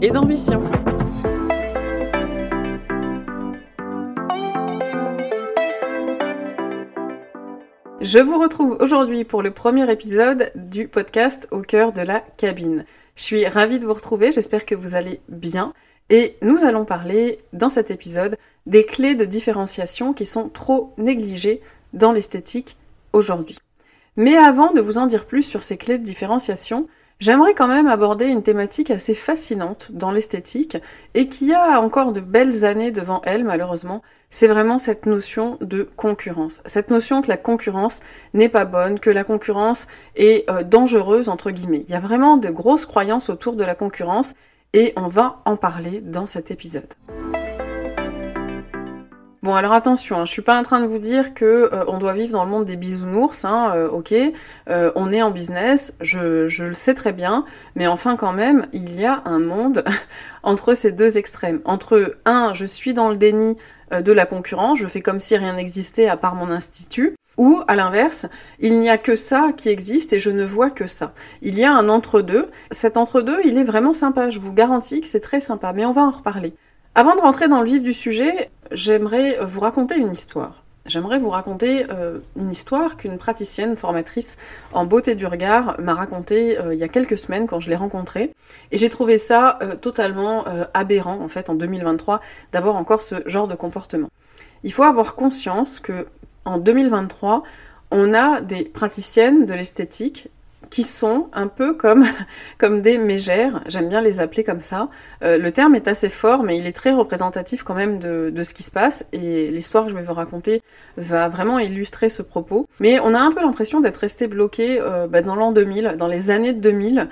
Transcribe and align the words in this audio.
et 0.00 0.10
d'ambition. 0.10 0.62
Je 8.00 8.18
vous 8.20 8.38
retrouve 8.38 8.76
aujourd'hui 8.80 9.24
pour 9.24 9.42
le 9.42 9.50
premier 9.50 9.90
épisode 9.90 10.52
du 10.54 10.88
podcast 10.88 11.48
Au 11.50 11.62
cœur 11.62 11.92
de 11.92 12.00
la 12.00 12.20
cabine. 12.20 12.84
Je 13.16 13.22
suis 13.22 13.46
ravie 13.46 13.80
de 13.80 13.86
vous 13.86 13.94
retrouver, 13.94 14.30
j'espère 14.30 14.64
que 14.64 14.74
vous 14.74 14.94
allez 14.94 15.20
bien. 15.28 15.74
Et 16.10 16.36
nous 16.40 16.64
allons 16.64 16.84
parler 16.84 17.40
dans 17.52 17.68
cet 17.68 17.90
épisode 17.90 18.38
des 18.66 18.84
clés 18.86 19.14
de 19.14 19.24
différenciation 19.24 20.14
qui 20.14 20.24
sont 20.24 20.48
trop 20.48 20.94
négligées 20.96 21.60
dans 21.92 22.12
l'esthétique 22.12 22.76
aujourd'hui. 23.12 23.58
Mais 24.16 24.36
avant 24.36 24.72
de 24.72 24.80
vous 24.80 24.98
en 24.98 25.06
dire 25.06 25.26
plus 25.26 25.42
sur 25.42 25.62
ces 25.62 25.76
clés 25.76 25.98
de 25.98 26.04
différenciation, 26.04 26.86
J'aimerais 27.20 27.54
quand 27.54 27.66
même 27.66 27.88
aborder 27.88 28.26
une 28.26 28.44
thématique 28.44 28.92
assez 28.92 29.14
fascinante 29.14 29.90
dans 29.90 30.12
l'esthétique 30.12 30.78
et 31.14 31.28
qui 31.28 31.52
a 31.52 31.80
encore 31.80 32.12
de 32.12 32.20
belles 32.20 32.64
années 32.64 32.92
devant 32.92 33.22
elle 33.24 33.42
malheureusement, 33.42 34.02
c'est 34.30 34.46
vraiment 34.46 34.78
cette 34.78 35.04
notion 35.04 35.58
de 35.60 35.88
concurrence. 35.96 36.62
Cette 36.64 36.90
notion 36.90 37.20
que 37.20 37.26
la 37.26 37.36
concurrence 37.36 38.02
n'est 38.34 38.48
pas 38.48 38.64
bonne, 38.64 39.00
que 39.00 39.10
la 39.10 39.24
concurrence 39.24 39.88
est 40.14 40.48
euh, 40.48 40.62
dangereuse 40.62 41.28
entre 41.28 41.50
guillemets. 41.50 41.84
Il 41.88 41.90
y 41.90 41.96
a 41.96 42.00
vraiment 42.00 42.36
de 42.36 42.50
grosses 42.50 42.86
croyances 42.86 43.30
autour 43.30 43.56
de 43.56 43.64
la 43.64 43.74
concurrence 43.74 44.36
et 44.72 44.92
on 44.94 45.08
va 45.08 45.42
en 45.44 45.56
parler 45.56 46.00
dans 46.00 46.26
cet 46.26 46.52
épisode. 46.52 46.94
Bon 49.40 49.54
alors 49.54 49.72
attention, 49.72 50.18
hein, 50.18 50.24
je 50.24 50.32
suis 50.32 50.42
pas 50.42 50.58
en 50.58 50.64
train 50.64 50.80
de 50.80 50.86
vous 50.86 50.98
dire 50.98 51.32
que 51.32 51.70
euh, 51.72 51.84
on 51.86 51.98
doit 51.98 52.12
vivre 52.12 52.32
dans 52.32 52.44
le 52.44 52.50
monde 52.50 52.64
des 52.64 52.74
bisounours, 52.74 53.44
hein, 53.44 53.72
euh, 53.72 53.88
ok, 53.88 54.12
euh, 54.68 54.90
on 54.96 55.12
est 55.12 55.22
en 55.22 55.30
business, 55.30 55.94
je, 56.00 56.48
je, 56.48 56.64
le 56.64 56.74
sais 56.74 56.92
très 56.92 57.12
bien, 57.12 57.44
mais 57.76 57.86
enfin 57.86 58.16
quand 58.16 58.32
même, 58.32 58.66
il 58.72 58.98
y 58.98 59.04
a 59.04 59.22
un 59.26 59.38
monde 59.38 59.84
entre 60.42 60.74
ces 60.74 60.90
deux 60.90 61.18
extrêmes. 61.18 61.60
Entre 61.64 62.16
un, 62.24 62.52
je 62.52 62.66
suis 62.66 62.94
dans 62.94 63.10
le 63.10 63.16
déni 63.16 63.56
de 63.92 64.12
la 64.12 64.26
concurrence, 64.26 64.80
je 64.80 64.88
fais 64.88 65.00
comme 65.00 65.20
si 65.20 65.36
rien 65.36 65.52
n'existait 65.52 66.08
à 66.08 66.16
part 66.16 66.34
mon 66.34 66.50
institut, 66.50 67.14
ou 67.36 67.62
à 67.68 67.76
l'inverse, 67.76 68.26
il 68.58 68.80
n'y 68.80 68.90
a 68.90 68.98
que 68.98 69.14
ça 69.14 69.52
qui 69.56 69.68
existe 69.68 70.12
et 70.12 70.18
je 70.18 70.30
ne 70.30 70.44
vois 70.44 70.70
que 70.70 70.88
ça. 70.88 71.14
Il 71.42 71.56
y 71.56 71.64
a 71.64 71.72
un 71.72 71.88
entre-deux. 71.88 72.50
Cet 72.72 72.96
entre-deux, 72.96 73.38
il 73.44 73.56
est 73.56 73.64
vraiment 73.64 73.92
sympa, 73.92 74.30
je 74.30 74.40
vous 74.40 74.52
garantis 74.52 75.00
que 75.00 75.06
c'est 75.06 75.20
très 75.20 75.38
sympa, 75.38 75.72
mais 75.72 75.86
on 75.86 75.92
va 75.92 76.02
en 76.02 76.10
reparler. 76.10 76.54
Avant 76.98 77.14
de 77.14 77.20
rentrer 77.20 77.46
dans 77.46 77.60
le 77.60 77.66
vif 77.68 77.80
du 77.80 77.92
sujet, 77.92 78.50
j'aimerais 78.72 79.38
vous 79.44 79.60
raconter 79.60 79.94
une 79.94 80.10
histoire. 80.10 80.64
J'aimerais 80.84 81.20
vous 81.20 81.28
raconter 81.28 81.86
euh, 81.90 82.18
une 82.34 82.50
histoire 82.50 82.96
qu'une 82.96 83.18
praticienne 83.18 83.76
formatrice 83.76 84.36
en 84.72 84.84
beauté 84.84 85.14
du 85.14 85.24
regard 85.24 85.80
m'a 85.80 85.94
racontée 85.94 86.58
euh, 86.58 86.74
il 86.74 86.80
y 86.80 86.82
a 86.82 86.88
quelques 86.88 87.16
semaines 87.16 87.46
quand 87.46 87.60
je 87.60 87.70
l'ai 87.70 87.76
rencontrée. 87.76 88.34
Et 88.72 88.78
j'ai 88.78 88.88
trouvé 88.88 89.16
ça 89.16 89.60
euh, 89.62 89.76
totalement 89.76 90.44
aberrant, 90.74 91.20
en 91.20 91.28
fait, 91.28 91.50
en 91.50 91.54
2023, 91.54 92.20
d'avoir 92.50 92.74
encore 92.74 93.02
ce 93.02 93.22
genre 93.26 93.46
de 93.46 93.54
comportement. 93.54 94.08
Il 94.64 94.72
faut 94.72 94.82
avoir 94.82 95.14
conscience 95.14 95.78
que 95.78 96.08
en 96.44 96.58
2023, 96.58 97.44
on 97.92 98.12
a 98.12 98.40
des 98.40 98.64
praticiennes 98.64 99.46
de 99.46 99.54
l'esthétique 99.54 100.30
qui 100.70 100.82
sont 100.82 101.28
un 101.32 101.46
peu 101.46 101.76
comme, 102.58 102.82
des 102.82 102.98
mégères, 102.98 103.62
j'aime 103.66 103.88
bien 103.88 104.00
les 104.00 104.20
appeler 104.20 104.44
comme 104.44 104.60
ça. 104.60 104.88
Euh, 105.22 105.38
le 105.38 105.50
terme 105.50 105.74
est 105.74 105.88
assez 105.88 106.08
fort, 106.08 106.42
mais 106.42 106.58
il 106.58 106.66
est 106.66 106.72
très 106.72 106.92
représentatif 106.92 107.62
quand 107.62 107.74
même 107.74 107.98
de, 107.98 108.30
de 108.30 108.42
ce 108.42 108.54
qui 108.54 108.62
se 108.62 108.70
passe, 108.70 109.06
et 109.12 109.48
l'histoire 109.48 109.84
que 109.84 109.90
je 109.90 109.96
vais 109.96 110.02
vous 110.02 110.14
raconter 110.14 110.62
va 110.96 111.28
vraiment 111.28 111.58
illustrer 111.58 112.08
ce 112.08 112.22
propos. 112.22 112.66
Mais 112.80 113.00
on 113.00 113.14
a 113.14 113.18
un 113.18 113.32
peu 113.32 113.40
l'impression 113.40 113.80
d'être 113.80 113.96
resté 113.96 114.26
bloqué 114.26 114.80
euh, 114.80 115.06
bah, 115.06 115.22
dans 115.22 115.34
l'an 115.34 115.52
2000, 115.52 115.96
dans 115.98 116.08
les 116.08 116.30
années 116.30 116.52
2000, 116.52 117.08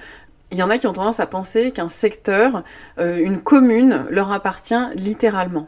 il 0.53 0.59
y 0.59 0.63
en 0.63 0.71
a 0.71 0.79
qui 0.79 0.87
ont 0.87 0.93
tendance 0.93 1.21
à 1.21 1.27
penser 1.27 1.73
qu'un 1.73 1.89
secteur, 1.89 2.63
euh, 2.99 3.19
une 3.19 3.41
commune, 3.41 4.07
leur 4.11 4.31
appartient 4.33 4.75
littéralement. 4.95 5.67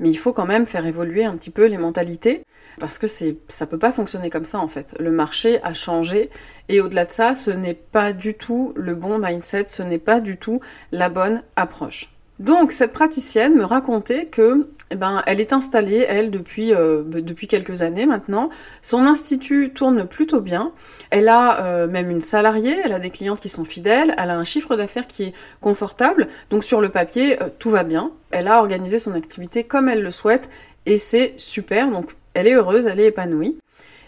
Mais 0.00 0.10
il 0.10 0.16
faut 0.16 0.32
quand 0.32 0.46
même 0.46 0.66
faire 0.66 0.86
évoluer 0.86 1.24
un 1.24 1.36
petit 1.36 1.50
peu 1.50 1.66
les 1.66 1.78
mentalités 1.78 2.42
parce 2.78 2.98
que 2.98 3.06
c'est 3.06 3.36
ça 3.48 3.66
peut 3.66 3.78
pas 3.78 3.92
fonctionner 3.92 4.30
comme 4.30 4.44
ça 4.44 4.58
en 4.60 4.68
fait. 4.68 4.94
Le 4.98 5.10
marché 5.10 5.62
a 5.62 5.74
changé 5.74 6.30
et 6.68 6.80
au-delà 6.80 7.04
de 7.04 7.10
ça, 7.10 7.34
ce 7.34 7.50
n'est 7.50 7.74
pas 7.74 8.12
du 8.12 8.34
tout 8.34 8.72
le 8.76 8.94
bon 8.94 9.18
mindset, 9.18 9.64
ce 9.66 9.82
n'est 9.82 9.98
pas 9.98 10.20
du 10.20 10.36
tout 10.36 10.60
la 10.92 11.08
bonne 11.08 11.42
approche. 11.56 12.10
Donc 12.38 12.70
cette 12.70 12.92
praticienne 12.92 13.54
me 13.54 13.64
racontait 13.64 14.26
que 14.26 14.68
eh 14.90 14.96
ben, 14.96 15.22
elle 15.26 15.40
est 15.40 15.52
installée, 15.52 16.06
elle, 16.08 16.30
depuis, 16.30 16.72
euh, 16.72 17.02
depuis 17.04 17.46
quelques 17.46 17.82
années 17.82 18.06
maintenant. 18.06 18.48
Son 18.80 19.04
institut 19.04 19.70
tourne 19.74 20.06
plutôt 20.06 20.40
bien. 20.40 20.72
Elle 21.10 21.28
a 21.28 21.64
euh, 21.64 21.86
même 21.86 22.10
une 22.10 22.22
salariée, 22.22 22.76
elle 22.84 22.92
a 22.92 22.98
des 22.98 23.10
clientes 23.10 23.40
qui 23.40 23.48
sont 23.48 23.64
fidèles, 23.64 24.14
elle 24.16 24.30
a 24.30 24.36
un 24.36 24.44
chiffre 24.44 24.76
d'affaires 24.76 25.06
qui 25.06 25.24
est 25.24 25.32
confortable. 25.60 26.28
Donc 26.50 26.64
sur 26.64 26.80
le 26.80 26.88
papier, 26.88 27.42
euh, 27.42 27.48
tout 27.58 27.70
va 27.70 27.82
bien. 27.82 28.12
Elle 28.30 28.48
a 28.48 28.58
organisé 28.58 28.98
son 28.98 29.14
activité 29.14 29.64
comme 29.64 29.88
elle 29.88 30.02
le 30.02 30.10
souhaite 30.10 30.48
et 30.86 30.96
c'est 30.96 31.34
super. 31.36 31.90
Donc 31.90 32.14
elle 32.34 32.46
est 32.46 32.54
heureuse, 32.54 32.86
elle 32.86 33.00
est 33.00 33.08
épanouie. 33.08 33.58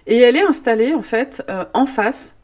Et 0.06 0.18
elle 0.18 0.36
est 0.36 0.42
installée 0.42 0.94
en 0.94 1.02
fait 1.02 1.44
en 1.74 1.84
face 1.84 2.36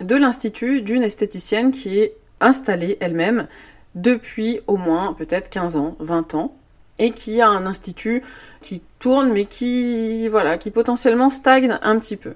de 0.00 0.16
l'institut 0.16 0.82
d'une 0.82 1.02
esthéticienne 1.02 1.70
qui 1.70 1.98
est 1.98 2.14
installée 2.40 2.98
elle-même 3.00 3.46
depuis 3.94 4.60
au 4.66 4.76
moins 4.76 5.14
peut-être 5.14 5.50
15 5.50 5.76
ans, 5.76 5.96
20 5.98 6.34
ans, 6.34 6.54
et 6.98 7.12
qui 7.12 7.40
a 7.40 7.48
un 7.48 7.66
institut 7.66 8.22
qui 8.60 8.82
tourne 8.98 9.32
mais 9.32 9.46
qui, 9.46 10.28
voilà, 10.28 10.58
qui 10.58 10.70
potentiellement 10.70 11.30
stagne 11.30 11.78
un 11.82 11.98
petit 11.98 12.16
peu. 12.16 12.34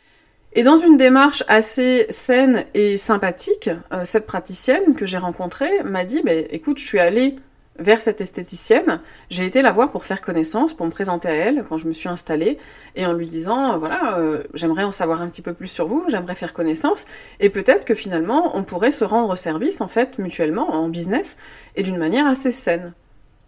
Et 0.55 0.63
dans 0.63 0.77
une 0.77 0.97
démarche 0.97 1.43
assez 1.49 2.07
saine 2.11 2.65
et 2.75 2.97
sympathique, 2.97 3.71
euh, 3.93 4.05
cette 4.05 4.27
praticienne 4.27 4.95
que 4.95 5.05
j'ai 5.05 5.19
rencontrée 5.19 5.83
m'a 5.83 6.05
dit, 6.05 6.23
bah, 6.23 6.33
écoute, 6.33 6.79
je 6.79 6.85
suis 6.85 7.01
allée 7.01 7.37
vers 7.79 8.01
cette 8.01 8.21
esthéticienne. 8.21 9.01
J'ai 9.31 9.47
été 9.47 9.63
la 9.63 9.73
voir 9.73 9.91
pour 9.91 10.05
faire 10.05 10.21
connaissance, 10.21 10.75
pour 10.75 10.87
me 10.87 10.91
présenter 10.91 11.29
à 11.29 11.35
elle 11.35 11.65
quand 11.69 11.77
je 11.77 11.87
me 11.87 11.93
suis 11.93 12.09
installée, 12.09 12.59
et 12.97 13.07
en 13.07 13.13
lui 13.13 13.27
disant, 13.27 13.79
voilà, 13.79 14.19
euh, 14.19 14.45
j'aimerais 14.55 14.85
en 14.85 14.93
savoir 14.93 15.23
un 15.23 15.29
petit 15.29 15.43
peu 15.43 15.55
plus 15.55 15.67
sur 15.67 15.89
vous, 15.89 16.05
j'aimerais 16.09 16.37
faire 16.37 16.53
connaissance, 16.53 17.07
et 17.41 17.51
peut-être 17.51 17.85
que 17.85 17.95
finalement, 17.95 18.57
on 18.57 18.63
pourrait 18.63 18.91
se 18.91 19.05
rendre 19.05 19.37
service, 19.37 19.81
en 19.81 19.89
fait, 19.89 20.19
mutuellement, 20.19 20.73
en 20.73 20.89
business, 20.89 21.39
et 21.77 21.83
d'une 21.83 21.99
manière 21.99 22.27
assez 22.27 22.53
saine. 22.53 22.93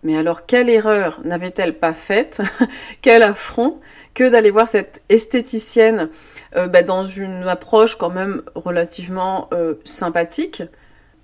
Mais 0.02 0.16
alors, 0.16 0.46
quelle 0.46 0.70
erreur 0.70 1.20
n'avait-elle 1.24 1.78
pas 1.78 1.92
faite, 1.92 2.40
quel 3.02 3.22
affront, 3.22 3.80
que 4.14 4.28
d'aller 4.28 4.50
voir 4.50 4.68
cette 4.68 5.02
esthéticienne 5.08 6.08
euh, 6.56 6.68
bah, 6.68 6.82
dans 6.82 7.04
une 7.04 7.48
approche 7.48 7.96
quand 7.96 8.10
même 8.10 8.42
relativement 8.54 9.48
euh, 9.52 9.74
sympathique, 9.84 10.62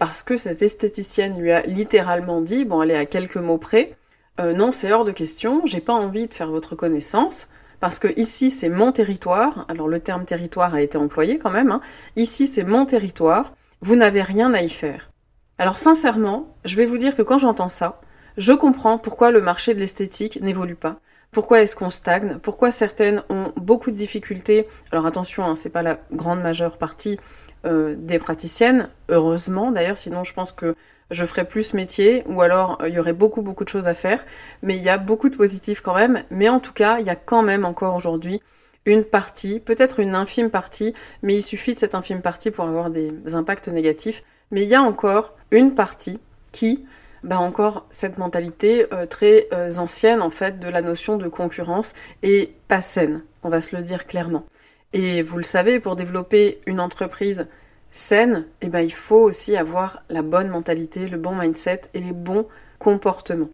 parce 0.02 0.24
que 0.24 0.36
cette 0.36 0.62
esthéticienne 0.62 1.40
lui 1.40 1.52
a 1.52 1.62
littéralement 1.62 2.40
dit, 2.40 2.64
bon, 2.64 2.82
est 2.82 2.96
à 2.96 3.06
quelques 3.06 3.36
mots 3.36 3.58
près, 3.58 3.94
euh, 4.40 4.52
non, 4.52 4.72
c'est 4.72 4.92
hors 4.92 5.04
de 5.04 5.12
question, 5.12 5.62
j'ai 5.64 5.80
pas 5.80 5.92
envie 5.92 6.26
de 6.26 6.34
faire 6.34 6.50
votre 6.50 6.74
connaissance, 6.74 7.48
parce 7.78 8.00
que 8.00 8.08
ici 8.18 8.50
c'est 8.50 8.68
mon 8.68 8.90
territoire, 8.90 9.64
alors 9.68 9.86
le 9.86 10.00
terme 10.00 10.24
territoire 10.24 10.74
a 10.74 10.82
été 10.82 10.98
employé 10.98 11.38
quand 11.38 11.52
même, 11.52 11.70
hein. 11.70 11.80
ici 12.16 12.48
c'est 12.48 12.64
mon 12.64 12.84
territoire, 12.84 13.52
vous 13.80 13.94
n'avez 13.94 14.22
rien 14.22 14.52
à 14.54 14.62
y 14.62 14.70
faire. 14.70 15.08
Alors 15.56 15.78
sincèrement, 15.78 16.52
je 16.64 16.74
vais 16.74 16.86
vous 16.86 16.98
dire 16.98 17.14
que 17.14 17.22
quand 17.22 17.38
j'entends 17.38 17.68
ça, 17.68 18.00
je 18.36 18.52
comprends 18.52 18.98
pourquoi 18.98 19.30
le 19.30 19.40
marché 19.40 19.72
de 19.72 19.78
l'esthétique 19.78 20.40
n'évolue 20.42 20.74
pas. 20.74 20.96
Pourquoi 21.30 21.62
est-ce 21.62 21.76
qu'on 21.76 21.90
stagne? 21.90 22.38
Pourquoi 22.42 22.72
certaines 22.72 23.22
ont 23.28 23.52
beaucoup 23.56 23.92
de 23.92 23.96
difficultés? 23.96 24.66
Alors 24.90 25.06
attention, 25.06 25.44
hein, 25.44 25.54
c'est 25.54 25.70
pas 25.70 25.82
la 25.82 26.00
grande 26.10 26.42
majeure 26.42 26.76
partie 26.76 27.20
euh, 27.64 27.94
des 27.96 28.18
praticiennes, 28.18 28.88
heureusement 29.08 29.70
d'ailleurs, 29.70 29.98
sinon 29.98 30.24
je 30.24 30.32
pense 30.32 30.50
que 30.50 30.74
je 31.10 31.24
ferais 31.24 31.44
plus 31.44 31.74
métier, 31.74 32.24
ou 32.26 32.40
alors 32.42 32.78
euh, 32.82 32.88
il 32.88 32.94
y 32.94 32.98
aurait 32.98 33.12
beaucoup 33.12 33.42
beaucoup 33.42 33.62
de 33.64 33.68
choses 33.68 33.86
à 33.86 33.94
faire, 33.94 34.24
mais 34.62 34.76
il 34.76 34.82
y 34.82 34.88
a 34.88 34.98
beaucoup 34.98 35.28
de 35.28 35.36
positifs 35.36 35.80
quand 35.80 35.94
même, 35.94 36.24
mais 36.30 36.48
en 36.48 36.58
tout 36.58 36.72
cas, 36.72 36.98
il 36.98 37.06
y 37.06 37.10
a 37.10 37.16
quand 37.16 37.42
même 37.42 37.64
encore 37.64 37.94
aujourd'hui 37.94 38.42
une 38.84 39.04
partie, 39.04 39.60
peut-être 39.60 40.00
une 40.00 40.16
infime 40.16 40.50
partie, 40.50 40.92
mais 41.22 41.36
il 41.36 41.42
suffit 41.42 41.74
de 41.74 41.78
cette 41.78 41.94
infime 41.94 42.20
partie 42.20 42.50
pour 42.50 42.64
avoir 42.64 42.90
des 42.90 43.12
impacts 43.34 43.68
négatifs, 43.68 44.24
mais 44.50 44.64
il 44.64 44.68
y 44.68 44.74
a 44.74 44.82
encore 44.82 45.36
une 45.52 45.74
partie 45.74 46.18
qui 46.50 46.84
bah 47.22 47.38
encore 47.38 47.86
cette 47.92 48.18
mentalité 48.18 48.92
euh, 48.92 49.06
très 49.06 49.46
ancienne 49.78 50.20
en 50.20 50.30
fait 50.30 50.58
de 50.58 50.68
la 50.68 50.82
notion 50.82 51.16
de 51.16 51.28
concurrence 51.28 51.94
et 52.24 52.52
pas 52.66 52.80
saine, 52.80 53.22
on 53.44 53.48
va 53.48 53.60
se 53.60 53.76
le 53.76 53.82
dire 53.82 54.08
clairement. 54.08 54.44
Et 54.92 55.22
vous 55.22 55.38
le 55.38 55.42
savez, 55.42 55.80
pour 55.80 55.96
développer 55.96 56.60
une 56.66 56.80
entreprise 56.80 57.48
saine, 57.92 58.46
eh 58.60 58.68
ben, 58.68 58.80
il 58.80 58.92
faut 58.92 59.20
aussi 59.22 59.56
avoir 59.56 60.02
la 60.08 60.22
bonne 60.22 60.48
mentalité, 60.48 61.08
le 61.08 61.18
bon 61.18 61.34
mindset 61.34 61.82
et 61.94 62.00
les 62.00 62.12
bons 62.12 62.46
comportements. 62.78 63.50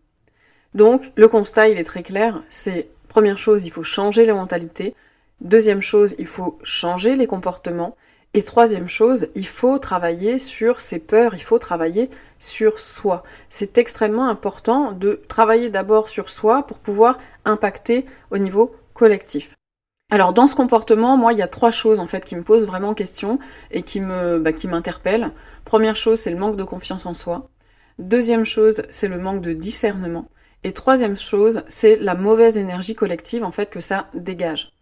Donc, 0.75 1.11
le 1.17 1.29
constat, 1.29 1.69
il 1.69 1.79
est 1.79 1.85
très 1.85 2.03
clair. 2.03 2.43
C'est, 2.51 2.89
première 3.09 3.39
chose, 3.39 3.67
il 3.67 3.71
faut 3.71 3.83
changer 3.83 4.25
les 4.25 4.33
mentalités. 4.33 4.95
Deuxième 5.41 5.83
chose, 5.83 6.15
il 6.19 6.27
faut 6.27 6.59
changer 6.63 7.17
les 7.17 7.27
comportements. 7.27 7.97
Et 8.35 8.43
troisième 8.43 8.89
chose, 8.89 9.29
il 9.35 9.47
faut 9.47 9.79
travailler 9.79 10.39
sur 10.39 10.81
ses 10.81 10.99
peurs, 10.99 11.35
il 11.35 11.43
faut 11.43 11.59
travailler 11.59 12.11
sur 12.39 12.79
soi. 12.79 13.23
C'est 13.49 13.79
extrêmement 13.79 14.29
important 14.29 14.93
de 14.93 15.23
travailler 15.29 15.71
d'abord 15.71 16.09
sur 16.09 16.29
soi 16.29 16.67
pour 16.67 16.79
pouvoir 16.79 17.19
impacter 17.47 18.05
au 18.31 18.39
niveau 18.39 18.75
collectif. 18.93 19.58
Alors 20.11 20.33
dans 20.33 20.47
ce 20.47 20.57
comportement, 20.57 21.19
moi, 21.19 21.35
il 21.35 21.39
y 21.39 21.43
a 21.43 21.49
trois 21.49 21.71
choses 21.71 22.01
en 22.01 22.07
fait 22.07 22.25
qui 22.25 22.35
me 22.35 22.43
posent 22.43 22.65
vraiment 22.65 22.95
question 22.95 23.39
et 23.71 23.83
qui 23.83 24.01
me, 24.01 24.39
bah, 24.39 24.55
qui 24.55 24.67
m'interpellent. 24.67 25.33
Première 25.67 25.97
chose, 25.97 26.19
c'est 26.19 26.31
le 26.31 26.39
manque 26.39 26.57
de 26.57 26.65
confiance 26.65 27.05
en 27.05 27.13
soi. 27.13 27.51
Deuxième 27.99 28.45
chose, 28.45 28.83
c'est 28.89 29.09
le 29.09 29.19
manque 29.19 29.43
de 29.43 29.53
discernement. 29.53 30.29
Et 30.65 30.73
troisième 30.73 31.17
chose, 31.17 31.63
c'est 31.69 31.97
la 31.97 32.15
mauvaise 32.15 32.57
énergie 32.57 32.95
collective 32.95 33.45
en 33.45 33.51
fait 33.51 33.69
que 33.69 33.81
ça 33.81 34.07
dégage. 34.15 34.73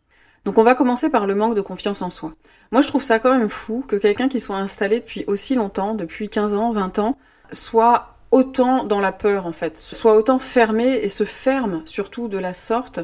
Donc 0.44 0.58
on 0.58 0.62
va 0.62 0.76
commencer 0.76 1.11
par 1.11 1.26
le 1.26 1.34
manque 1.34 1.56
de 1.56 1.61
confiance 1.61 2.02
en 2.02 2.11
soi. 2.11 2.34
Moi 2.70 2.81
je 2.81 2.87
trouve 2.87 3.02
ça 3.02 3.19
quand 3.19 3.37
même 3.37 3.49
fou 3.49 3.84
que 3.87 3.96
quelqu'un 3.96 4.28
qui 4.28 4.38
soit 4.38 4.56
installé 4.56 5.00
depuis 5.00 5.25
aussi 5.26 5.56
longtemps, 5.56 5.94
depuis 5.94 6.28
15 6.28 6.55
ans, 6.55 6.70
20 6.70 7.00
ans, 7.00 7.19
soit 7.50 8.14
autant 8.31 8.84
dans 8.84 9.00
la 9.00 9.12
peur 9.12 9.46
en 9.46 9.52
fait, 9.52 9.76
soit 9.78 10.17
autant 10.17 10.38
fermé 10.38 11.00
et 11.02 11.08
se 11.08 11.25
ferme 11.25 11.82
surtout 11.84 12.28
de 12.28 12.38
la 12.38 12.52
sorte. 12.55 13.00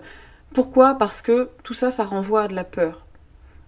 Pourquoi? 0.55 0.95
Parce 0.95 1.23
que 1.23 1.49
tout 1.63 1.75
ça, 1.75 1.91
ça 1.91 2.05
renvoie 2.05 2.43
à 2.43 2.49
de 2.49 2.55
la 2.55 2.65
peur. 2.65 3.07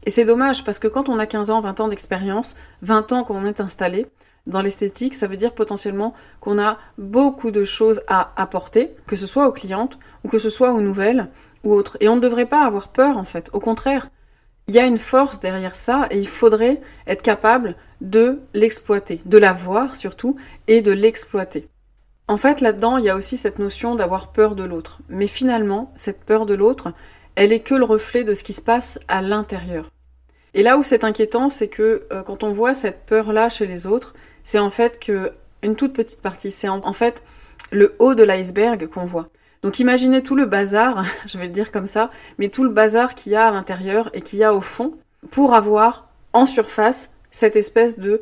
Et 0.04 0.10
c'est 0.10 0.26
dommage 0.26 0.64
parce 0.64 0.78
que 0.78 0.88
quand 0.88 1.08
on 1.08 1.18
a 1.18 1.26
15 1.26 1.50
ans, 1.50 1.60
20 1.60 1.80
ans 1.80 1.88
d'expérience, 1.88 2.56
20 2.82 3.12
ans 3.12 3.24
qu'on 3.24 3.46
est 3.46 3.60
installé, 3.60 4.06
dans 4.46 4.60
l'esthétique, 4.60 5.14
ça 5.14 5.26
veut 5.26 5.38
dire 5.38 5.54
potentiellement 5.54 6.12
qu'on 6.40 6.58
a 6.58 6.78
beaucoup 6.98 7.50
de 7.50 7.64
choses 7.64 8.02
à 8.08 8.32
apporter, 8.36 8.94
que 9.06 9.16
ce 9.16 9.26
soit 9.26 9.48
aux 9.48 9.52
clientes 9.52 9.98
ou 10.22 10.28
que 10.28 10.38
ce 10.38 10.50
soit 10.50 10.72
aux 10.72 10.82
nouvelles 10.82 11.30
ou 11.64 11.72
autres. 11.72 11.96
Et 12.00 12.08
on 12.08 12.16
ne 12.16 12.20
devrait 12.20 12.44
pas 12.44 12.66
avoir 12.66 12.88
peur 12.88 13.16
en 13.16 13.24
fait. 13.24 13.48
Au 13.54 13.60
contraire, 13.60 14.10
il 14.68 14.74
y 14.74 14.78
a 14.78 14.84
une 14.84 14.98
force 14.98 15.40
derrière 15.40 15.76
ça 15.76 16.06
et 16.10 16.18
il 16.18 16.28
faudrait 16.28 16.82
être 17.06 17.22
capable 17.22 17.74
de 18.02 18.40
l'exploiter, 18.52 19.22
de 19.24 19.38
la 19.38 19.54
voir 19.54 19.96
surtout 19.96 20.36
et 20.66 20.82
de 20.82 20.92
l'exploiter. 20.92 21.68
En 22.26 22.38
fait, 22.38 22.60
là-dedans, 22.60 22.96
il 22.96 23.04
y 23.04 23.10
a 23.10 23.16
aussi 23.16 23.36
cette 23.36 23.58
notion 23.58 23.94
d'avoir 23.94 24.32
peur 24.32 24.54
de 24.54 24.64
l'autre. 24.64 25.00
Mais 25.08 25.26
finalement, 25.26 25.92
cette 25.94 26.24
peur 26.24 26.46
de 26.46 26.54
l'autre, 26.54 26.92
elle 27.34 27.52
est 27.52 27.60
que 27.60 27.74
le 27.74 27.84
reflet 27.84 28.24
de 28.24 28.32
ce 28.32 28.44
qui 28.44 28.54
se 28.54 28.62
passe 28.62 28.98
à 29.08 29.20
l'intérieur. 29.20 29.90
Et 30.54 30.62
là 30.62 30.78
où 30.78 30.82
c'est 30.82 31.04
inquiétant, 31.04 31.50
c'est 31.50 31.68
que 31.68 32.06
euh, 32.12 32.22
quand 32.22 32.42
on 32.42 32.52
voit 32.52 32.74
cette 32.74 33.04
peur-là 33.06 33.48
chez 33.48 33.66
les 33.66 33.86
autres, 33.86 34.14
c'est 34.44 34.58
en 34.58 34.70
fait 34.70 34.98
que 35.00 35.32
une 35.62 35.76
toute 35.76 35.92
petite 35.92 36.20
partie, 36.20 36.50
c'est 36.50 36.68
en, 36.68 36.92
fait 36.92 37.22
le 37.72 37.96
haut 37.98 38.14
de 38.14 38.22
l'iceberg 38.22 38.86
qu'on 38.86 39.04
voit. 39.04 39.28
Donc 39.62 39.78
imaginez 39.78 40.22
tout 40.22 40.36
le 40.36 40.46
bazar, 40.46 41.04
je 41.26 41.38
vais 41.38 41.46
le 41.46 41.52
dire 41.52 41.72
comme 41.72 41.86
ça, 41.86 42.10
mais 42.38 42.48
tout 42.48 42.64
le 42.64 42.70
bazar 42.70 43.14
qu'il 43.14 43.32
y 43.32 43.36
a 43.36 43.48
à 43.48 43.50
l'intérieur 43.50 44.10
et 44.14 44.20
qu'il 44.20 44.38
y 44.38 44.44
a 44.44 44.54
au 44.54 44.60
fond 44.60 44.94
pour 45.30 45.54
avoir 45.54 46.08
en 46.32 46.46
surface 46.46 47.12
cette 47.30 47.56
espèce 47.56 47.98
de 47.98 48.20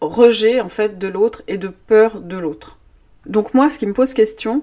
rejet 0.00 0.60
en 0.60 0.68
fait 0.68 0.98
de 0.98 1.08
l'autre 1.08 1.42
et 1.48 1.58
de 1.58 1.68
peur 1.68 2.20
de 2.20 2.38
l'autre. 2.38 2.78
Donc 3.26 3.54
moi, 3.54 3.70
ce 3.70 3.78
qui 3.78 3.86
me 3.86 3.92
pose 3.92 4.14
question, 4.14 4.62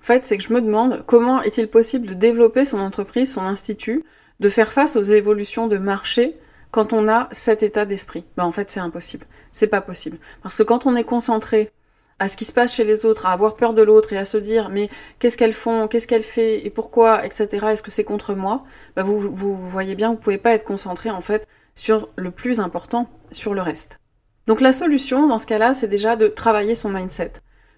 en 0.00 0.04
fait, 0.04 0.24
c'est 0.24 0.36
que 0.36 0.42
je 0.42 0.52
me 0.52 0.60
demande 0.60 1.04
comment 1.06 1.42
est-il 1.42 1.68
possible 1.68 2.06
de 2.06 2.14
développer 2.14 2.64
son 2.64 2.78
entreprise, 2.78 3.32
son 3.32 3.42
institut, 3.42 4.04
de 4.40 4.48
faire 4.48 4.72
face 4.72 4.96
aux 4.96 5.02
évolutions 5.02 5.66
de 5.66 5.78
marché 5.78 6.36
quand 6.70 6.92
on 6.92 7.08
a 7.08 7.28
cet 7.32 7.62
état 7.62 7.84
d'esprit. 7.84 8.24
Ben 8.36 8.44
en 8.44 8.52
fait, 8.52 8.70
c'est 8.70 8.80
impossible. 8.80 9.26
C'est 9.52 9.66
pas 9.66 9.80
possible. 9.80 10.18
Parce 10.42 10.56
que 10.56 10.62
quand 10.62 10.86
on 10.86 10.94
est 10.94 11.04
concentré 11.04 11.72
à 12.18 12.28
ce 12.28 12.36
qui 12.36 12.44
se 12.44 12.52
passe 12.52 12.74
chez 12.74 12.84
les 12.84 13.04
autres, 13.04 13.26
à 13.26 13.32
avoir 13.32 13.56
peur 13.56 13.74
de 13.74 13.82
l'autre 13.82 14.12
et 14.12 14.18
à 14.18 14.24
se 14.24 14.36
dire 14.36 14.68
mais 14.68 14.88
qu'est-ce 15.18 15.36
qu'elles 15.36 15.52
font, 15.52 15.88
qu'est-ce 15.88 16.06
qu'elles 16.06 16.22
fait 16.22 16.64
et 16.64 16.70
pourquoi, 16.70 17.24
etc. 17.24 17.66
Est-ce 17.70 17.82
que 17.82 17.90
c'est 17.90 18.04
contre 18.04 18.34
moi? 18.34 18.64
Ben 18.94 19.02
vous, 19.02 19.18
vous 19.18 19.56
voyez 19.56 19.94
bien, 19.94 20.10
vous 20.10 20.16
pouvez 20.16 20.38
pas 20.38 20.52
être 20.52 20.64
concentré 20.64 21.10
en 21.10 21.20
fait 21.20 21.46
sur 21.74 22.08
le 22.16 22.30
plus 22.30 22.60
important, 22.60 23.08
sur 23.32 23.54
le 23.54 23.62
reste. 23.62 23.98
Donc 24.46 24.60
la 24.60 24.72
solution 24.72 25.26
dans 25.26 25.38
ce 25.38 25.46
cas-là, 25.46 25.74
c'est 25.74 25.88
déjà 25.88 26.16
de 26.16 26.28
travailler 26.28 26.74
son 26.74 26.88
mindset 26.90 27.32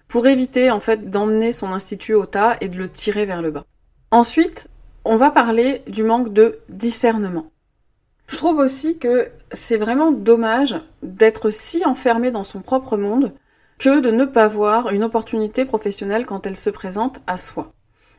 pour 0.09 0.27
éviter 0.27 0.71
en 0.71 0.81
fait 0.81 1.09
d'emmener 1.09 1.53
son 1.53 1.71
institut 1.71 2.15
au 2.15 2.25
tas 2.25 2.57
et 2.59 2.67
de 2.67 2.77
le 2.77 2.89
tirer 2.89 3.25
vers 3.25 3.41
le 3.41 3.51
bas. 3.51 3.65
Ensuite, 4.11 4.67
on 5.05 5.15
va 5.15 5.29
parler 5.29 5.83
du 5.87 6.03
manque 6.03 6.33
de 6.33 6.59
discernement. 6.67 7.51
Je 8.27 8.35
trouve 8.35 8.57
aussi 8.57 8.97
que 8.97 9.29
c'est 9.51 9.77
vraiment 9.77 10.11
dommage 10.11 10.77
d'être 11.03 11.51
si 11.51 11.85
enfermé 11.85 12.31
dans 12.31 12.43
son 12.43 12.59
propre 12.59 12.97
monde 12.97 13.33
que 13.77 14.01
de 14.01 14.11
ne 14.11 14.25
pas 14.25 14.47
voir 14.47 14.89
une 14.89 15.03
opportunité 15.03 15.63
professionnelle 15.63 16.25
quand 16.25 16.45
elle 16.45 16.57
se 16.57 16.69
présente 16.69 17.19
à 17.27 17.37
soi. 17.37 17.71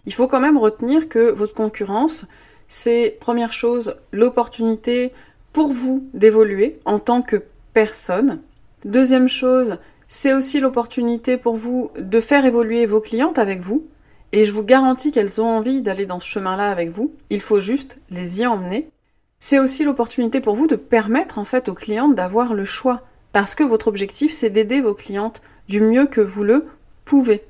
Il 0.06 0.14
faut 0.14 0.26
quand 0.26 0.40
même 0.40 0.56
retenir 0.56 1.08
que 1.08 1.31
votre 1.31 1.54
concurrence, 1.54 2.25
c'est 2.66 3.19
première 3.20 3.52
chose 3.52 3.96
l'opportunité 4.12 5.12
pour 5.52 5.72
vous 5.72 6.08
d'évoluer 6.14 6.81
en 6.84 6.98
tant 6.98 7.20
que 7.20 7.43
personne. 7.75 8.40
Deuxième 8.84 9.28
chose, 9.28 9.76
c'est 10.12 10.34
aussi 10.34 10.58
l'opportunité 10.58 11.36
pour 11.36 11.56
vous 11.56 11.92
de 11.96 12.20
faire 12.20 12.44
évoluer 12.44 12.84
vos 12.84 13.00
clientes 13.00 13.38
avec 13.38 13.60
vous. 13.60 13.86
Et 14.32 14.44
je 14.44 14.52
vous 14.52 14.64
garantis 14.64 15.12
qu'elles 15.12 15.40
ont 15.40 15.46
envie 15.46 15.82
d'aller 15.82 16.04
dans 16.04 16.18
ce 16.18 16.28
chemin-là 16.28 16.68
avec 16.68 16.90
vous. 16.90 17.14
Il 17.30 17.40
faut 17.40 17.60
juste 17.60 17.96
les 18.10 18.40
y 18.40 18.46
emmener. 18.46 18.90
C'est 19.38 19.60
aussi 19.60 19.84
l'opportunité 19.84 20.40
pour 20.40 20.56
vous 20.56 20.66
de 20.66 20.74
permettre 20.74 21.38
en 21.38 21.44
fait 21.44 21.68
aux 21.68 21.74
clientes 21.74 22.16
d'avoir 22.16 22.54
le 22.54 22.64
choix. 22.64 23.02
Parce 23.32 23.54
que 23.54 23.62
votre 23.62 23.86
objectif, 23.86 24.32
c'est 24.32 24.50
d'aider 24.50 24.80
vos 24.80 24.94
clientes 24.94 25.42
du 25.68 25.80
mieux 25.80 26.06
que 26.06 26.20
vous 26.20 26.42
le 26.42 26.66
pouvez. 27.04 27.44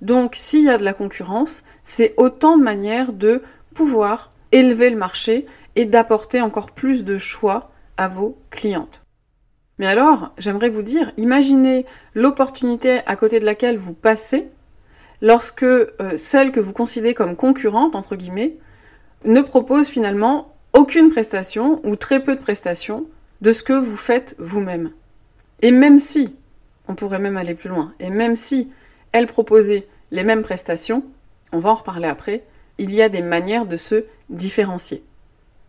Donc, 0.00 0.36
s'il 0.36 0.62
y 0.62 0.70
a 0.70 0.78
de 0.78 0.84
la 0.84 0.94
concurrence, 0.94 1.64
c'est 1.82 2.14
autant 2.18 2.56
de 2.56 2.62
manières 2.62 3.12
de 3.12 3.42
pouvoir 3.74 4.30
élever 4.52 4.90
le 4.90 4.96
marché 4.96 5.46
et 5.74 5.86
d'apporter 5.86 6.40
encore 6.40 6.70
plus 6.70 7.02
de 7.02 7.18
choix 7.18 7.72
à 7.96 8.06
vos 8.06 8.38
clientes. 8.50 9.05
Mais 9.78 9.86
alors, 9.86 10.32
j'aimerais 10.38 10.70
vous 10.70 10.82
dire, 10.82 11.12
imaginez 11.16 11.84
l'opportunité 12.14 13.00
à 13.06 13.16
côté 13.16 13.40
de 13.40 13.44
laquelle 13.44 13.76
vous 13.76 13.92
passez 13.92 14.48
lorsque 15.20 15.62
euh, 15.62 15.88
celle 16.16 16.52
que 16.52 16.60
vous 16.60 16.72
considérez 16.72 17.14
comme 17.14 17.36
concurrente, 17.36 17.94
entre 17.94 18.16
guillemets, 18.16 18.56
ne 19.24 19.40
propose 19.40 19.88
finalement 19.88 20.54
aucune 20.72 21.10
prestation 21.10 21.80
ou 21.84 21.96
très 21.96 22.22
peu 22.22 22.36
de 22.36 22.40
prestations 22.40 23.06
de 23.40 23.52
ce 23.52 23.62
que 23.62 23.72
vous 23.72 23.96
faites 23.96 24.34
vous-même. 24.38 24.92
Et 25.62 25.70
même 25.70 26.00
si, 26.00 26.34
on 26.88 26.94
pourrait 26.94 27.18
même 27.18 27.36
aller 27.36 27.54
plus 27.54 27.68
loin, 27.68 27.94
et 27.98 28.10
même 28.10 28.36
si 28.36 28.70
elle 29.12 29.26
proposait 29.26 29.86
les 30.10 30.24
mêmes 30.24 30.42
prestations, 30.42 31.04
on 31.52 31.58
va 31.58 31.70
en 31.70 31.74
reparler 31.74 32.08
après, 32.08 32.44
il 32.78 32.94
y 32.94 33.02
a 33.02 33.08
des 33.08 33.22
manières 33.22 33.66
de 33.66 33.76
se 33.76 34.04
différencier. 34.28 35.02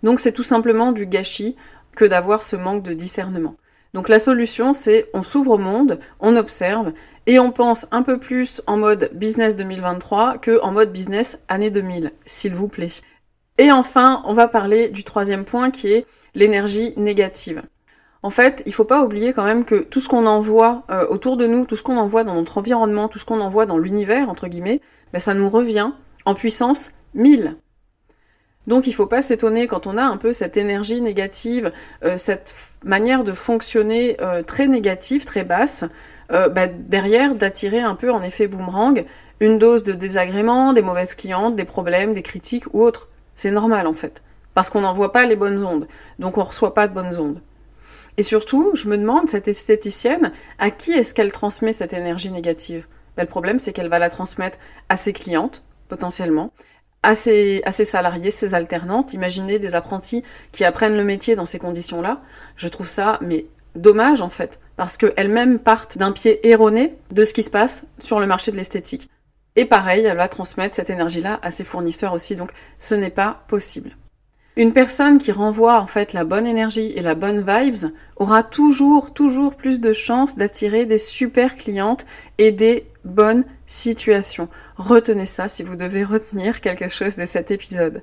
Donc 0.03 0.19
c'est 0.19 0.31
tout 0.31 0.43
simplement 0.43 0.91
du 0.91 1.05
gâchis 1.05 1.55
que 1.95 2.05
d'avoir 2.05 2.43
ce 2.43 2.55
manque 2.55 2.83
de 2.83 2.93
discernement. 2.93 3.55
Donc 3.93 4.09
la 4.09 4.19
solution, 4.19 4.73
c'est 4.73 5.09
on 5.13 5.23
s'ouvre 5.23 5.51
au 5.51 5.57
monde, 5.57 5.99
on 6.19 6.35
observe 6.35 6.93
et 7.25 7.39
on 7.39 7.51
pense 7.51 7.87
un 7.91 8.03
peu 8.03 8.19
plus 8.19 8.61
en 8.67 8.77
mode 8.77 9.09
business 9.13 9.55
2023 9.55 10.37
que 10.37 10.61
en 10.61 10.71
mode 10.71 10.91
business 10.91 11.43
année 11.47 11.69
2000, 11.69 12.11
s'il 12.25 12.53
vous 12.53 12.67
plaît. 12.67 13.01
Et 13.57 13.71
enfin, 13.71 14.21
on 14.25 14.33
va 14.33 14.47
parler 14.47 14.89
du 14.89 15.03
troisième 15.03 15.45
point 15.45 15.71
qui 15.71 15.91
est 15.91 16.05
l'énergie 16.35 16.93
négative. 16.95 17.63
En 18.23 18.29
fait, 18.29 18.63
il 18.65 18.73
faut 18.73 18.83
pas 18.83 19.03
oublier 19.03 19.33
quand 19.33 19.45
même 19.45 19.65
que 19.65 19.75
tout 19.75 19.99
ce 19.99 20.07
qu'on 20.07 20.25
envoie 20.25 20.83
euh, 20.89 21.07
autour 21.07 21.37
de 21.37 21.47
nous, 21.47 21.65
tout 21.65 21.75
ce 21.75 21.83
qu'on 21.83 21.97
envoie 21.97 22.23
dans 22.23 22.35
notre 22.35 22.57
environnement, 22.57 23.07
tout 23.07 23.19
ce 23.19 23.25
qu'on 23.25 23.41
envoie 23.41 23.65
dans 23.65 23.77
l'univers, 23.77 24.29
entre 24.29 24.47
guillemets, 24.47 24.81
ben, 25.13 25.19
ça 25.19 25.33
nous 25.33 25.49
revient 25.49 25.91
en 26.25 26.33
puissance 26.33 26.91
1000. 27.13 27.57
Donc 28.67 28.85
il 28.85 28.89
ne 28.89 28.95
faut 28.95 29.07
pas 29.07 29.21
s'étonner 29.21 29.65
quand 29.65 29.87
on 29.87 29.97
a 29.97 30.03
un 30.03 30.17
peu 30.17 30.33
cette 30.33 30.57
énergie 30.57 31.01
négative, 31.01 31.71
euh, 32.03 32.17
cette 32.17 32.53
manière 32.83 33.23
de 33.23 33.31
fonctionner 33.31 34.17
euh, 34.21 34.43
très 34.43 34.67
négative, 34.67 35.23
très 35.23 35.45
basse, 35.45 35.85
euh, 36.31 36.49
bah, 36.49 36.67
derrière 36.67 37.35
d'attirer 37.35 37.79
un 37.79 37.95
peu 37.95 38.11
en 38.11 38.21
effet 38.21 38.47
boomerang 38.47 39.05
une 39.39 39.57
dose 39.57 39.83
de 39.83 39.93
désagrément, 39.93 40.73
des 40.73 40.81
mauvaises 40.81 41.15
clientes, 41.15 41.55
des 41.55 41.63
problèmes, 41.63 42.13
des 42.13 42.21
critiques 42.21 42.65
ou 42.73 42.83
autres. 42.83 43.07
C'est 43.35 43.51
normal 43.51 43.87
en 43.87 43.93
fait, 43.93 44.21
parce 44.53 44.69
qu'on 44.69 44.81
n'envoie 44.81 45.13
pas 45.13 45.25
les 45.25 45.37
bonnes 45.37 45.63
ondes, 45.63 45.87
donc 46.19 46.37
on 46.37 46.41
ne 46.41 46.47
reçoit 46.47 46.73
pas 46.73 46.87
de 46.87 46.93
bonnes 46.93 47.17
ondes. 47.17 47.41
Et 48.17 48.23
surtout, 48.23 48.71
je 48.73 48.89
me 48.89 48.97
demande, 48.97 49.29
cette 49.29 49.47
esthéticienne, 49.47 50.31
à 50.57 50.71
qui 50.71 50.91
est-ce 50.91 51.13
qu'elle 51.13 51.31
transmet 51.31 51.71
cette 51.71 51.93
énergie 51.93 52.31
négative? 52.31 52.87
Bah, 53.15 53.23
Le 53.23 53.29
problème, 53.29 53.59
c'est 53.59 53.73
qu'elle 53.73 53.89
va 53.89 53.99
la 53.99 54.09
transmettre 54.09 54.57
à 54.89 54.95
ses 54.95 55.13
clientes, 55.13 55.61
potentiellement 55.87 56.51
à 57.07 57.15
ses, 57.15 57.61
salariés, 57.85 58.31
ses 58.31 58.53
alternantes. 58.53 59.13
Imaginez 59.13 59.59
des 59.59 59.75
apprentis 59.75 60.23
qui 60.51 60.65
apprennent 60.65 60.97
le 60.97 61.05
métier 61.05 61.35
dans 61.35 61.45
ces 61.45 61.57
conditions-là. 61.57 62.15
Je 62.57 62.67
trouve 62.67 62.87
ça, 62.87 63.17
mais 63.21 63.45
dommage 63.75 64.21
en 64.21 64.27
fait, 64.27 64.59
parce 64.75 64.97
qu'elles-mêmes 64.97 65.57
partent 65.57 65.97
d'un 65.97 66.11
pied 66.11 66.45
erroné 66.45 66.95
de 67.11 67.23
ce 67.23 67.33
qui 67.33 67.43
se 67.43 67.49
passe 67.49 67.85
sur 67.97 68.19
le 68.19 68.27
marché 68.27 68.51
de 68.51 68.57
l'esthétique. 68.57 69.09
Et 69.55 69.63
pareil, 69.63 70.03
elle 70.03 70.17
va 70.17 70.27
transmettre 70.27 70.75
cette 70.75 70.89
énergie-là 70.89 71.39
à 71.41 71.49
ses 71.49 71.63
fournisseurs 71.63 72.11
aussi, 72.11 72.35
donc 72.35 72.51
ce 72.77 72.93
n'est 72.93 73.09
pas 73.09 73.45
possible. 73.47 73.95
Une 74.57 74.73
personne 74.73 75.17
qui 75.17 75.31
renvoie 75.31 75.79
en 75.79 75.87
fait 75.87 76.11
la 76.11 76.25
bonne 76.25 76.45
énergie 76.45 76.91
et 76.93 77.01
la 77.01 77.15
bonne 77.15 77.39
vibes 77.39 77.89
aura 78.17 78.43
toujours, 78.43 79.13
toujours 79.13 79.55
plus 79.55 79.79
de 79.79 79.93
chances 79.93 80.35
d'attirer 80.35 80.85
des 80.85 80.97
super 80.97 81.55
clientes 81.55 82.05
et 82.37 82.51
des 82.51 82.85
bonnes 83.05 83.45
situations. 83.67 84.49
Retenez 84.77 85.27
ça 85.27 85.47
si 85.47 85.61
vous 85.61 85.75
devez 85.75 86.03
retenir 86.03 86.61
quelque 86.61 86.89
chose 86.89 87.15
de 87.15 87.25
cet 87.25 87.51
épisode. 87.51 88.01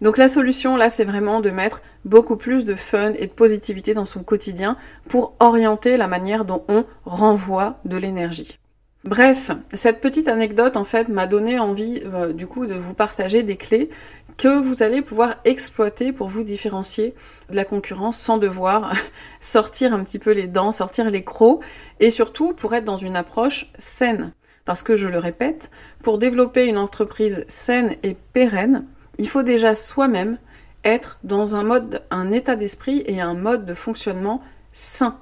Donc 0.00 0.16
la 0.16 0.28
solution 0.28 0.76
là, 0.76 0.88
c'est 0.88 1.04
vraiment 1.04 1.40
de 1.40 1.50
mettre 1.50 1.82
beaucoup 2.06 2.36
plus 2.36 2.64
de 2.64 2.74
fun 2.74 3.12
et 3.18 3.26
de 3.26 3.32
positivité 3.32 3.92
dans 3.92 4.06
son 4.06 4.22
quotidien 4.22 4.78
pour 5.08 5.34
orienter 5.40 5.98
la 5.98 6.08
manière 6.08 6.46
dont 6.46 6.64
on 6.68 6.86
renvoie 7.04 7.80
de 7.84 7.98
l'énergie. 7.98 8.58
Bref, 9.04 9.50
cette 9.72 10.02
petite 10.02 10.28
anecdote 10.28 10.76
en 10.76 10.84
fait 10.84 11.08
m'a 11.08 11.26
donné 11.26 11.58
envie 11.58 12.02
euh, 12.04 12.34
du 12.34 12.46
coup 12.46 12.66
de 12.66 12.74
vous 12.74 12.92
partager 12.92 13.42
des 13.42 13.56
clés 13.56 13.88
que 14.36 14.60
vous 14.60 14.82
allez 14.82 15.00
pouvoir 15.00 15.36
exploiter 15.46 16.12
pour 16.12 16.28
vous 16.28 16.44
différencier 16.44 17.14
de 17.48 17.56
la 17.56 17.64
concurrence 17.64 18.18
sans 18.18 18.36
devoir 18.36 18.94
sortir 19.40 19.94
un 19.94 20.02
petit 20.04 20.18
peu 20.18 20.32
les 20.32 20.48
dents, 20.48 20.70
sortir 20.70 21.10
les 21.10 21.24
crocs 21.24 21.62
et 21.98 22.10
surtout 22.10 22.52
pour 22.52 22.74
être 22.74 22.84
dans 22.84 22.96
une 22.96 23.16
approche 23.16 23.70
saine. 23.78 24.32
Parce 24.70 24.84
que 24.84 24.94
je 24.94 25.08
le 25.08 25.18
répète, 25.18 25.68
pour 26.00 26.18
développer 26.18 26.66
une 26.66 26.78
entreprise 26.78 27.44
saine 27.48 27.96
et 28.04 28.14
pérenne, 28.14 28.84
il 29.18 29.28
faut 29.28 29.42
déjà 29.42 29.74
soi-même 29.74 30.38
être 30.84 31.18
dans 31.24 31.56
un 31.56 31.64
mode, 31.64 32.04
un 32.12 32.30
état 32.30 32.54
d'esprit 32.54 33.02
et 33.06 33.20
un 33.20 33.34
mode 33.34 33.66
de 33.66 33.74
fonctionnement 33.74 34.40
sain. 34.72 35.18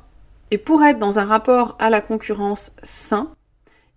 Et 0.51 0.59
pour 0.59 0.85
être 0.85 0.99
dans 0.99 1.19
un 1.19 1.25
rapport 1.25 1.77
à 1.79 1.89
la 1.89 2.03
concurrence 2.03 2.73
sain, 2.83 3.31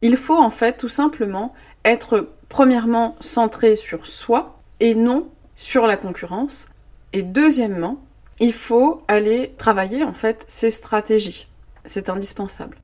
il 0.02 0.16
faut 0.16 0.38
en 0.38 0.52
fait 0.52 0.78
tout 0.78 0.88
simplement 0.88 1.54
être 1.84 2.30
premièrement 2.48 3.18
centré 3.20 3.76
sur 3.76 4.08
soi 4.08 4.58
et 4.80 4.96
non 4.96 5.28
sur 5.58 5.86
la 5.86 5.98
concurrence. 5.98 6.70
Et 7.12 7.24
deuxièmement, 7.24 8.02
il 8.40 8.54
faut 8.54 9.04
aller 9.10 9.54
travailler 9.58 10.06
en 10.06 10.14
fait 10.14 10.46
ses 10.48 10.72
stratégies. 10.72 11.50
C'est 11.84 12.08
indispensable. 12.08 12.78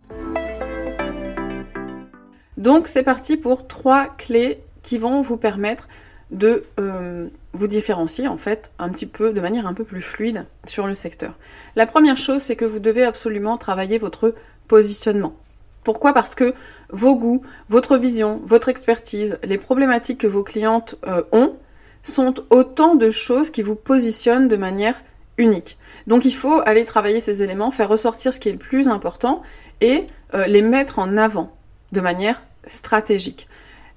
Donc 2.58 2.88
c'est 2.88 3.04
parti 3.04 3.38
pour 3.38 3.68
trois 3.68 4.08
clés 4.18 4.60
qui 4.82 4.98
vont 4.98 5.22
vous 5.22 5.38
permettre 5.38 5.88
de 6.32 6.64
euh, 6.80 7.28
vous 7.54 7.68
différencier 7.68 8.28
en 8.28 8.38
fait 8.38 8.72
un 8.80 8.90
petit 8.90 9.06
peu 9.06 9.32
de 9.32 9.40
manière 9.40 9.68
un 9.68 9.74
peu 9.74 9.84
plus 9.84 10.02
fluide 10.02 10.46
sur 10.66 10.88
le 10.88 10.94
secteur. 10.94 11.34
La 11.76 11.86
première 11.86 12.18
chose, 12.18 12.42
c'est 12.42 12.56
que 12.56 12.66
vous 12.66 12.80
devez 12.80 13.04
absolument 13.04 13.58
travailler 13.58 13.98
votre 13.98 14.34
positionnement. 14.68 15.36
Pourquoi? 15.84 16.14
Parce 16.14 16.36
que 16.36 16.54
vos 16.90 17.16
goûts, 17.16 17.44
votre 17.70 17.98
vision, 17.98 18.42
votre 18.46 18.68
expertise, 18.68 19.40
les 19.44 19.58
problématiques 19.58 20.20
que 20.20 20.28
vos 20.28 20.44
clientes 20.44 20.96
euh, 21.08 21.24
ont 21.32 21.56
sont 22.04 22.34
autant 22.50 22.96
de 22.96 23.10
choses 23.10 23.50
qui 23.50 23.62
vous 23.62 23.76
positionnent 23.76 24.48
de 24.48 24.58
manière 24.58 25.02
unique. 25.38 25.78
Donc 26.08 26.26
il 26.26 26.34
faut 26.34 26.62
aller 26.66 26.84
travailler 26.84 27.20
ces 27.20 27.44
éléments, 27.44 27.72
faire 27.72 27.90
ressortir 27.90 28.34
ce 28.34 28.40
qui 28.40 28.50
est 28.50 28.54
le 28.54 28.58
plus 28.58 28.90
important 28.90 29.42
et 29.80 30.04
euh, 30.34 30.46
les 30.46 30.62
mettre 30.62 31.00
en 31.00 31.16
avant 31.18 31.57
de 31.92 32.02
manière 32.02 32.42
stratégique. 32.66 33.48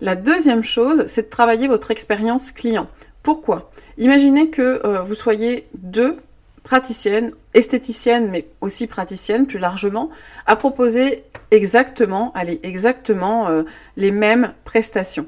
La 0.01 0.17
deuxième 0.17 0.63
chose, 0.63 1.05
c'est 1.07 1.23
de 1.23 1.29
travailler 1.29 1.69
votre 1.69 1.91
expérience 1.91 2.53
client. 2.53 2.89
Pourquoi? 3.23 3.71
Imaginez 3.99 4.49
que 4.49 4.81
euh, 4.85 5.03
vous 5.03 5.15
soyez 5.15 5.69
deux 5.75 6.17
praticiennes, 6.63 7.33
esthéticiennes, 7.55 8.31
mais 8.31 8.47
aussi 8.61 8.87
praticiennes 8.87 9.47
plus 9.47 9.59
largement, 9.59 10.11
à 10.47 10.57
proposer 10.57 11.25
exactement, 11.51 12.33
allez, 12.35 12.61
exactement 12.63 13.49
euh, 13.49 13.65
les 13.97 14.11
mêmes 14.11 14.55
prestations. 14.65 15.27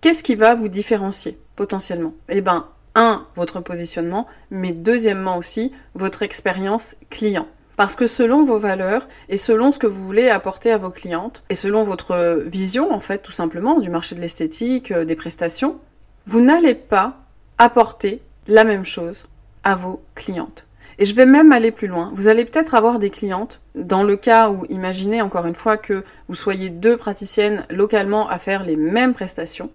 Qu'est-ce 0.00 0.22
qui 0.22 0.34
va 0.34 0.54
vous 0.54 0.68
différencier 0.68 1.38
potentiellement? 1.56 2.14
Eh 2.28 2.40
bien, 2.40 2.66
un, 2.94 3.26
votre 3.36 3.60
positionnement, 3.60 4.26
mais 4.50 4.72
deuxièmement 4.72 5.36
aussi, 5.36 5.72
votre 5.94 6.22
expérience 6.22 6.96
client. 7.10 7.46
Parce 7.76 7.96
que 7.96 8.06
selon 8.06 8.44
vos 8.44 8.58
valeurs 8.58 9.08
et 9.28 9.36
selon 9.36 9.72
ce 9.72 9.78
que 9.78 9.86
vous 9.86 10.04
voulez 10.04 10.28
apporter 10.28 10.70
à 10.70 10.78
vos 10.78 10.90
clientes 10.90 11.42
et 11.48 11.54
selon 11.54 11.84
votre 11.84 12.42
vision, 12.46 12.92
en 12.92 13.00
fait, 13.00 13.18
tout 13.18 13.32
simplement, 13.32 13.78
du 13.78 13.88
marché 13.88 14.14
de 14.14 14.20
l'esthétique, 14.20 14.92
euh, 14.92 15.04
des 15.04 15.16
prestations, 15.16 15.78
vous 16.26 16.40
n'allez 16.40 16.74
pas 16.74 17.16
apporter 17.58 18.20
la 18.46 18.64
même 18.64 18.84
chose 18.84 19.26
à 19.64 19.74
vos 19.74 20.02
clientes. 20.14 20.66
Et 20.98 21.06
je 21.06 21.14
vais 21.14 21.24
même 21.24 21.52
aller 21.52 21.70
plus 21.70 21.88
loin. 21.88 22.12
Vous 22.14 22.28
allez 22.28 22.44
peut-être 22.44 22.74
avoir 22.74 22.98
des 22.98 23.08
clientes, 23.08 23.60
dans 23.74 24.02
le 24.02 24.16
cas 24.16 24.50
où, 24.50 24.66
imaginez 24.68 25.22
encore 25.22 25.46
une 25.46 25.54
fois 25.54 25.78
que 25.78 26.04
vous 26.28 26.34
soyez 26.34 26.68
deux 26.68 26.98
praticiennes 26.98 27.64
localement 27.70 28.28
à 28.28 28.38
faire 28.38 28.64
les 28.64 28.76
mêmes 28.76 29.14
prestations. 29.14 29.70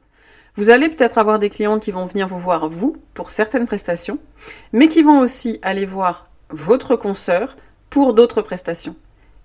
Vous 0.56 0.70
allez 0.70 0.88
peut-être 0.88 1.18
avoir 1.18 1.40
des 1.40 1.50
clientes 1.50 1.82
qui 1.82 1.92
vont 1.92 2.06
venir 2.06 2.28
vous 2.28 2.38
voir, 2.38 2.70
vous, 2.70 2.98
pour 3.14 3.32
certaines 3.32 3.66
prestations, 3.66 4.20
mais 4.72 4.88
qui 4.88 5.02
vont 5.02 5.20
aussi 5.20 5.60
aller 5.64 5.86
voir 5.86 6.30
votre 6.50 6.96
consoeur 6.96 7.58
pour 7.90 8.14
d'autres 8.14 8.42
prestations. 8.42 8.96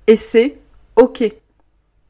Et 0.06 0.16
c'est 0.16 0.58
OK. 0.96 1.24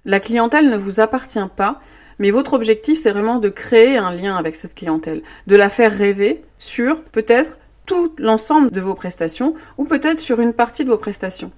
La 0.04 0.20
clientèle 0.20 0.70
ne 0.70 0.76
vous 0.76 1.00
appartient 1.00 1.38
pas, 1.56 1.80
mais 2.18 2.30
votre 2.30 2.54
objectif, 2.54 2.98
c'est 3.00 3.10
vraiment 3.10 3.38
de 3.38 3.48
créer 3.48 3.96
un 3.96 4.12
lien 4.12 4.36
avec 4.36 4.56
cette 4.56 4.74
clientèle, 4.74 5.22
de 5.46 5.56
la 5.56 5.70
faire 5.70 5.92
rêver 5.92 6.42
sur 6.58 7.02
peut-être 7.02 7.58
tout 7.86 8.14
l'ensemble 8.18 8.70
de 8.70 8.80
vos 8.80 8.94
prestations 8.94 9.54
ou 9.78 9.84
peut-être 9.84 10.20
sur 10.20 10.40
une 10.40 10.52
partie 10.52 10.84
de 10.84 10.90
vos 10.90 10.98
prestations. 10.98 11.50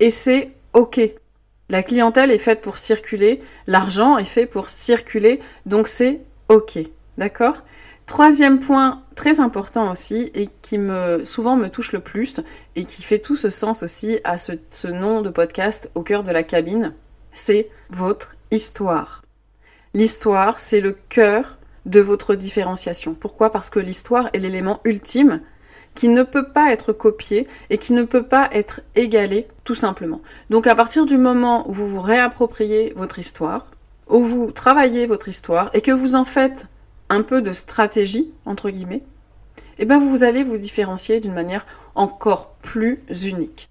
Et 0.00 0.10
c'est 0.10 0.50
OK. 0.72 1.00
La 1.70 1.82
clientèle 1.82 2.30
est 2.30 2.38
faite 2.38 2.60
pour 2.60 2.78
circuler, 2.78 3.40
l'argent 3.66 4.18
est 4.18 4.24
fait 4.24 4.46
pour 4.46 4.70
circuler, 4.70 5.40
donc 5.66 5.86
c'est 5.86 6.20
OK. 6.48 6.78
D'accord? 7.16 7.62
Troisième 8.08 8.58
point 8.58 9.02
très 9.16 9.38
important 9.38 9.90
aussi 9.92 10.30
et 10.34 10.48
qui 10.62 10.78
me 10.78 11.24
souvent 11.26 11.56
me 11.56 11.68
touche 11.68 11.92
le 11.92 12.00
plus 12.00 12.40
et 12.74 12.84
qui 12.84 13.02
fait 13.02 13.18
tout 13.18 13.36
ce 13.36 13.50
sens 13.50 13.82
aussi 13.82 14.18
à 14.24 14.38
ce, 14.38 14.52
ce 14.70 14.88
nom 14.88 15.20
de 15.20 15.28
podcast 15.28 15.90
au 15.94 16.02
cœur 16.02 16.22
de 16.22 16.32
la 16.32 16.42
cabine, 16.42 16.94
c'est 17.34 17.68
votre 17.90 18.34
histoire. 18.50 19.22
L'histoire, 19.92 20.58
c'est 20.58 20.80
le 20.80 20.96
cœur 21.10 21.58
de 21.84 22.00
votre 22.00 22.34
différenciation. 22.34 23.14
Pourquoi? 23.14 23.52
Parce 23.52 23.68
que 23.68 23.78
l'histoire 23.78 24.30
est 24.32 24.38
l'élément 24.38 24.80
ultime 24.84 25.42
qui 25.94 26.08
ne 26.08 26.22
peut 26.22 26.48
pas 26.48 26.72
être 26.72 26.94
copié 26.94 27.46
et 27.68 27.76
qui 27.76 27.92
ne 27.92 28.04
peut 28.04 28.24
pas 28.24 28.48
être 28.52 28.80
égalé 28.94 29.48
tout 29.64 29.74
simplement. 29.74 30.22
Donc 30.48 30.66
à 30.66 30.74
partir 30.74 31.04
du 31.04 31.18
moment 31.18 31.68
où 31.68 31.74
vous 31.74 31.86
vous 31.86 32.00
réappropriez 32.00 32.94
votre 32.96 33.18
histoire, 33.18 33.70
où 34.08 34.24
vous 34.24 34.50
travaillez 34.50 35.06
votre 35.06 35.28
histoire 35.28 35.70
et 35.74 35.82
que 35.82 35.92
vous 35.92 36.14
en 36.14 36.24
faites 36.24 36.68
un 37.08 37.22
peu 37.22 37.42
de 37.42 37.52
stratégie, 37.52 38.32
entre 38.44 38.70
guillemets, 38.70 39.02
et 39.78 39.82
eh 39.82 39.84
bien 39.84 39.98
vous 39.98 40.24
allez 40.24 40.42
vous 40.42 40.58
différencier 40.58 41.20
d'une 41.20 41.34
manière 41.34 41.64
encore 41.94 42.54
plus 42.62 43.00
unique. 43.22 43.70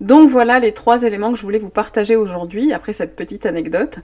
Donc 0.00 0.28
voilà 0.28 0.58
les 0.58 0.72
trois 0.72 1.02
éléments 1.02 1.32
que 1.32 1.38
je 1.38 1.42
voulais 1.42 1.58
vous 1.58 1.70
partager 1.70 2.14
aujourd'hui 2.14 2.72
après 2.72 2.92
cette 2.92 3.16
petite 3.16 3.46
anecdote. 3.46 3.98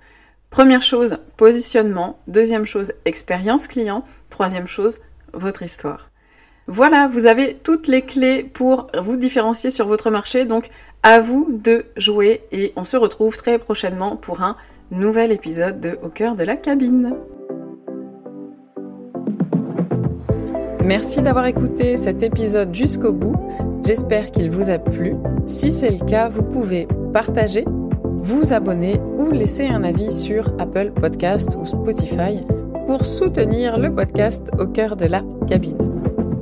Première 0.51 0.83
chose, 0.83 1.19
positionnement. 1.37 2.19
Deuxième 2.27 2.67
chose, 2.67 2.93
expérience 3.05 3.69
client. 3.69 4.05
Troisième 4.29 4.67
chose, 4.67 4.99
votre 5.33 5.63
histoire. 5.63 6.11
Voilà, 6.67 7.09
vous 7.09 7.27
avez 7.27 7.55
toutes 7.55 7.87
les 7.87 8.03
clés 8.03 8.43
pour 8.45 8.91
vous 9.01 9.17
différencier 9.17 9.71
sur 9.71 9.87
votre 9.87 10.11
marché, 10.11 10.45
donc 10.45 10.71
à 11.03 11.21
vous 11.21 11.49
de 11.51 11.87
jouer 11.97 12.43
et 12.53 12.73
on 12.77 12.85
se 12.85 12.97
retrouve 12.97 13.37
très 13.37 13.59
prochainement 13.59 14.17
pour 14.17 14.43
un 14.43 14.57
nouvel 14.91 15.33
épisode 15.33 15.81
de 15.81 15.99
Au 16.03 16.09
cœur 16.09 16.35
de 16.35 16.45
la 16.45 16.57
cabine. 16.57 17.17
Merci 20.91 21.23
d'avoir 21.23 21.47
écouté 21.47 21.97
cet 21.97 22.25
épisode 22.25 22.75
jusqu'au 22.75 23.13
bout. 23.13 23.37
J'espère 23.85 24.33
qu'il 24.33 24.51
vous 24.51 24.71
a 24.71 24.79
plu. 24.79 25.15
Si 25.47 25.71
c'est 25.71 25.93
le 25.93 26.05
cas, 26.05 26.29
vous 26.29 26.43
pouvez 26.43 26.89
partager, 27.13 27.65
vous 28.03 28.53
abonner 28.53 29.01
ou 29.17 29.31
laisser 29.31 29.69
un 29.69 29.85
avis 29.85 30.11
sur 30.11 30.49
Apple 30.59 30.91
Podcast 30.91 31.57
ou 31.61 31.65
Spotify 31.65 32.41
pour 32.89 33.07
soutenir 33.07 33.79
le 33.79 33.95
podcast 33.95 34.51
au 34.59 34.67
cœur 34.67 34.97
de 34.97 35.05
la 35.05 35.23
cabine. 35.47 35.79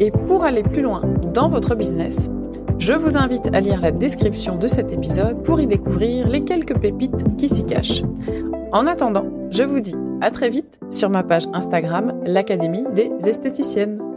Et 0.00 0.10
pour 0.10 0.44
aller 0.44 0.62
plus 0.62 0.80
loin 0.80 1.02
dans 1.34 1.50
votre 1.50 1.74
business, 1.74 2.30
je 2.78 2.94
vous 2.94 3.18
invite 3.18 3.54
à 3.54 3.60
lire 3.60 3.82
la 3.82 3.92
description 3.92 4.56
de 4.56 4.66
cet 4.66 4.92
épisode 4.92 5.42
pour 5.42 5.60
y 5.60 5.66
découvrir 5.66 6.26
les 6.26 6.42
quelques 6.42 6.78
pépites 6.78 7.36
qui 7.36 7.50
s'y 7.50 7.66
cachent. 7.66 8.02
En 8.72 8.86
attendant, 8.86 9.26
je 9.50 9.64
vous 9.64 9.80
dis 9.80 9.96
à 10.22 10.30
très 10.30 10.48
vite 10.48 10.80
sur 10.88 11.10
ma 11.10 11.22
page 11.22 11.48
Instagram, 11.52 12.14
l'Académie 12.24 12.86
des 12.94 13.10
esthéticiennes. 13.28 14.07